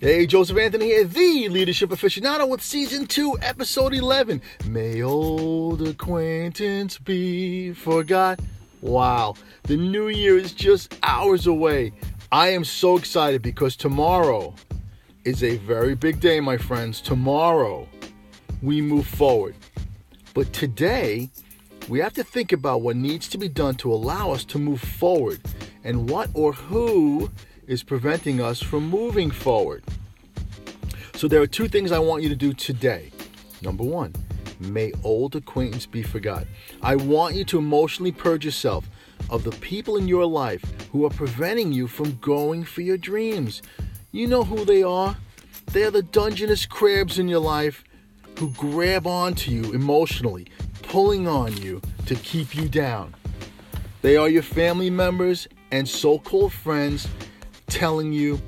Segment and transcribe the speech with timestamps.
[0.00, 4.40] Hey, Joseph Anthony here, the leadership aficionado with season 2, episode 11.
[4.66, 8.40] May old acquaintance be forgot.
[8.80, 9.34] Wow,
[9.64, 11.92] the new year is just hours away.
[12.32, 14.54] I am so excited because tomorrow
[15.26, 17.02] is a very big day, my friends.
[17.02, 17.86] Tomorrow
[18.62, 19.54] we move forward.
[20.32, 21.28] But today,
[21.90, 24.80] we have to think about what needs to be done to allow us to move
[24.80, 25.42] forward
[25.84, 27.30] and what or who
[27.70, 29.84] is preventing us from moving forward.
[31.20, 33.10] So there are two things I want you to do today.
[33.60, 34.14] Number one,
[34.58, 36.46] may old acquaintance be forgot.
[36.80, 38.88] I want you to emotionally purge yourself
[39.28, 43.60] of the people in your life who are preventing you from going for your dreams.
[44.12, 45.14] You know who they are.
[45.72, 47.84] They are the Dungeness crabs in your life
[48.38, 50.46] who grab onto you emotionally,
[50.84, 53.14] pulling on you to keep you down.
[54.00, 57.06] They are your family members and so called friends
[57.66, 58.40] telling you,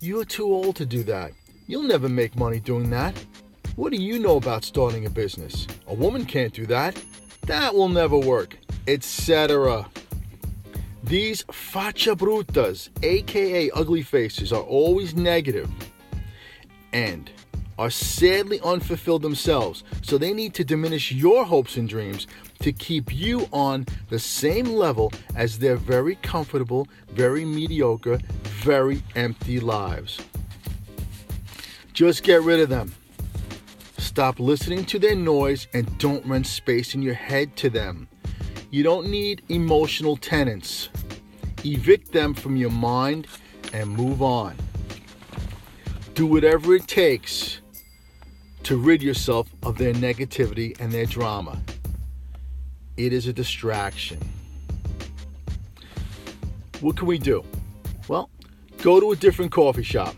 [0.00, 1.30] you're too old to do that.
[1.70, 3.14] You'll never make money doing that.
[3.76, 5.68] What do you know about starting a business?
[5.86, 7.00] A woman can't do that.
[7.42, 9.88] That will never work, etc.
[11.04, 15.70] These faccia brutas, aka ugly faces, are always negative
[16.92, 17.30] and
[17.78, 19.84] are sadly unfulfilled themselves.
[20.02, 22.26] So they need to diminish your hopes and dreams
[22.62, 29.60] to keep you on the same level as their very comfortable, very mediocre, very empty
[29.60, 30.18] lives.
[32.00, 32.94] Just get rid of them.
[33.98, 38.08] Stop listening to their noise and don't rent space in your head to them.
[38.70, 40.88] You don't need emotional tenants.
[41.62, 43.26] Evict them from your mind
[43.74, 44.56] and move on.
[46.14, 47.60] Do whatever it takes
[48.62, 51.60] to rid yourself of their negativity and their drama.
[52.96, 54.20] It is a distraction.
[56.80, 57.44] What can we do?
[58.08, 58.30] Well,
[58.78, 60.16] go to a different coffee shop.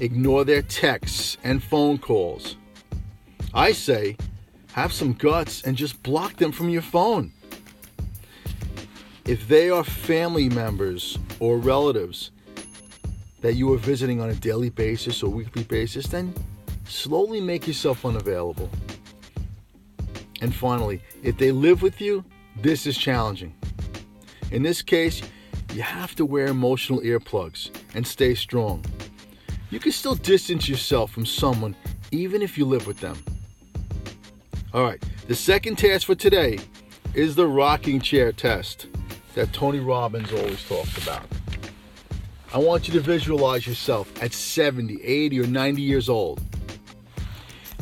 [0.00, 2.56] Ignore their texts and phone calls.
[3.52, 4.16] I say,
[4.72, 7.32] have some guts and just block them from your phone.
[9.26, 12.30] If they are family members or relatives
[13.42, 16.32] that you are visiting on a daily basis or weekly basis, then
[16.84, 18.70] slowly make yourself unavailable.
[20.40, 22.24] And finally, if they live with you,
[22.56, 23.54] this is challenging.
[24.50, 25.20] In this case,
[25.74, 28.82] you have to wear emotional earplugs and stay strong.
[29.70, 31.76] You can still distance yourself from someone
[32.10, 33.16] even if you live with them.
[34.74, 36.58] All right, the second task for today
[37.14, 38.86] is the rocking chair test
[39.34, 41.22] that Tony Robbins always talks about.
[42.52, 46.40] I want you to visualize yourself at 70, 80, or 90 years old,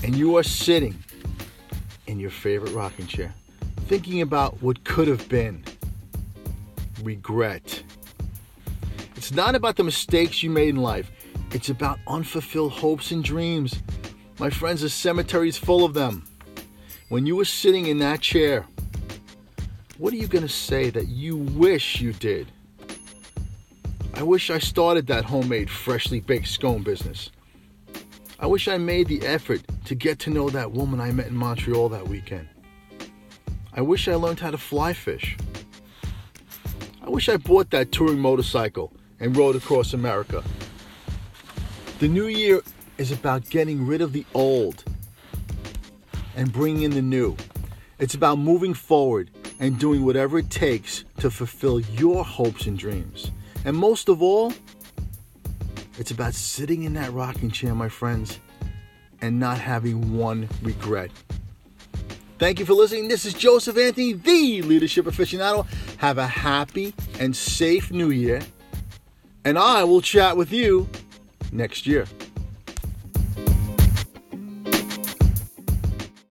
[0.03, 0.95] and you are sitting
[2.07, 3.33] in your favorite rocking chair,
[3.87, 5.65] thinking about what could have been.
[7.03, 7.83] Regret.
[9.17, 11.11] It's not about the mistakes you made in life,
[11.53, 13.83] it's about unfulfilled hopes and dreams.
[14.39, 16.25] My friends, the cemetery is full of them.
[17.09, 18.67] When you were sitting in that chair,
[19.97, 22.53] what are you going to say that you wish you did?
[24.15, 27.31] I wish I started that homemade, freshly baked scone business.
[28.39, 31.35] I wish I made the effort to get to know that woman I met in
[31.35, 32.49] Montreal that weekend.
[33.73, 35.37] I wish I learned how to fly fish.
[37.03, 40.45] I wish I bought that touring motorcycle and rode across America.
[41.99, 42.63] The new year
[42.97, 44.85] is about getting rid of the old
[46.37, 47.37] and bringing in the new.
[47.99, 53.33] It's about moving forward and doing whatever it takes to fulfill your hopes and dreams.
[53.65, 54.53] And most of all,
[55.99, 58.39] it's about sitting in that rocking chair, my friends,
[59.21, 61.11] and not having one regret.
[62.39, 63.09] Thank you for listening.
[63.09, 65.67] This is Joseph Anthony, the leadership aficionado.
[65.97, 68.41] Have a happy and safe new year.
[69.45, 70.89] And I will chat with you
[71.53, 72.07] next year.